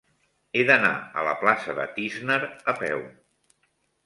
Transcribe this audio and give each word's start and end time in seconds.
He 0.53 0.61
d'anar 0.69 0.89
a 1.19 1.25
la 1.27 1.35
plaça 1.41 1.75
de 1.81 1.85
Tísner 1.99 2.39
a 2.75 2.77
peu. 2.81 3.05